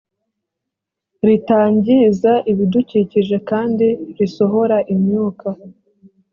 [1.27, 5.49] ritangiza ibidukikije kandi risohora imyuka